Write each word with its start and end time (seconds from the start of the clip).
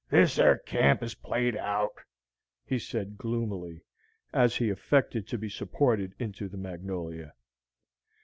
"This 0.09 0.37
yer 0.39 0.57
camp 0.57 1.03
is 1.03 1.13
played 1.13 1.55
out," 1.55 1.93
he 2.65 2.79
said, 2.79 3.19
gloomily, 3.19 3.83
as 4.33 4.55
he 4.55 4.71
affected 4.71 5.27
to 5.27 5.37
be 5.37 5.47
supported 5.47 6.15
into 6.17 6.47
the 6.49 6.57
Magnolia. 6.57 7.35